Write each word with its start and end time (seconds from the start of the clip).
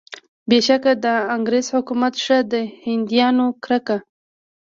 بېشکه 0.49 0.93
د 1.05 1.05
انګریز 1.35 1.67
حکومت 1.75 2.13
څخه 2.19 2.37
د 2.51 2.53
هندیانو 2.85 3.47
کرکه. 3.63 3.97